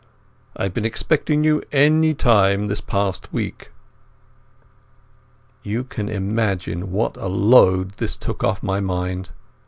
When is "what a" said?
6.91-7.27